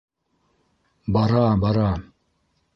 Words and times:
Бара, 1.13 1.45
бара. 1.61 1.89